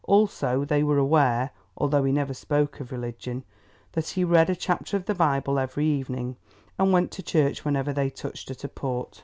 Also, 0.05 0.65
they 0.65 0.81
were 0.81 0.97
aware, 0.97 1.51
although 1.77 2.03
he 2.03 2.11
never 2.11 2.33
spoke 2.33 2.79
of 2.79 2.91
religion, 2.91 3.43
that 3.91 4.07
he 4.07 4.23
read 4.23 4.49
a 4.49 4.55
chapter 4.55 4.97
of 4.97 5.05
the 5.05 5.13
Bible 5.13 5.59
every 5.59 5.85
evening, 5.85 6.35
and 6.79 6.91
went 6.91 7.11
to 7.11 7.21
church 7.21 7.63
whenever 7.63 7.93
they 7.93 8.09
touched 8.09 8.49
at 8.49 8.63
a 8.63 8.67
port. 8.67 9.19